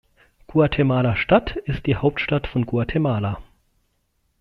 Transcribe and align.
Guatemala-Stadt 0.47 1.57
ist 1.65 1.85
die 1.85 1.95
Hauptstadt 1.95 2.47
von 2.47 2.65
Guatemala. 2.65 3.37